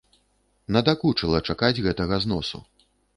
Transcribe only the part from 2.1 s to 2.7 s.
зносу.